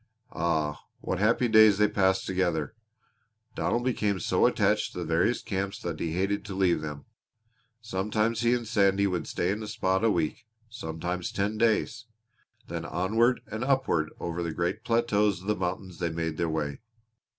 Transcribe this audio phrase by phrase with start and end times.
[0.33, 2.73] Ah, what happy days they passed together!
[3.53, 7.05] Donald became so attached to the various camps that he hated to leave them.
[7.81, 12.07] Sometimes he and Sandy would stay in a spot a week, sometimes ten days;
[12.67, 16.79] then onward and upward over the great plateaus of the mountains they made their way.